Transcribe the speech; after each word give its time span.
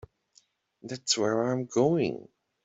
That's 0.81 1.15
where 1.15 1.43
I'm 1.43 1.65
going. 1.65 2.27